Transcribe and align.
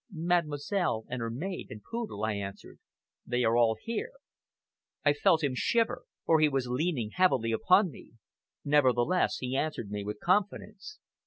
"Mademoiselle, 0.11 1.05
and 1.09 1.19
her 1.21 1.29
maid 1.29 1.67
and 1.69 1.83
poodle," 1.83 2.23
I 2.25 2.33
answered. 2.33 2.79
"They 3.23 3.43
are 3.43 3.55
all 3.55 3.77
here!" 3.79 4.13
I 5.05 5.13
felt 5.13 5.43
him 5.43 5.53
shiver, 5.53 6.05
for 6.25 6.39
he 6.39 6.49
was 6.49 6.65
leaning 6.67 7.11
heavily 7.11 7.51
upon 7.51 7.91
me. 7.91 8.13
Nevertheless, 8.65 9.37
he 9.37 9.55
answered 9.55 9.91
me 9.91 10.03
with 10.03 10.19
confidence. 10.19 10.97